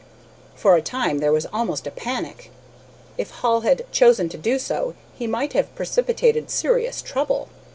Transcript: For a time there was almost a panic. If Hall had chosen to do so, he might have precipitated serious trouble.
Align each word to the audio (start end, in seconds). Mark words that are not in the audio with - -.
For 0.55 0.75
a 0.75 0.81
time 0.81 1.19
there 1.19 1.31
was 1.31 1.45
almost 1.53 1.85
a 1.85 1.91
panic. 1.91 2.49
If 3.19 3.29
Hall 3.29 3.61
had 3.61 3.85
chosen 3.91 4.29
to 4.29 4.35
do 4.39 4.57
so, 4.57 4.95
he 5.13 5.27
might 5.27 5.53
have 5.53 5.75
precipitated 5.75 6.49
serious 6.49 7.03
trouble. 7.03 7.49